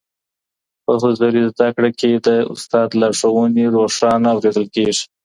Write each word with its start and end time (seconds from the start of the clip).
په 0.85 0.93
حضوري 1.01 1.41
زده 1.51 1.67
کړه 1.75 1.89
کي 1.99 2.11
د 2.27 2.29
استاد 2.53 2.89
لارښووني 2.99 3.65
روښانه 3.75 4.27
اورېدل 4.33 4.65
کيږي. 4.75 5.03